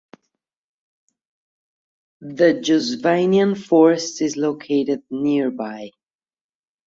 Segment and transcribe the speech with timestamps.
[2.21, 5.91] The Josvainiai Forest is located nearby.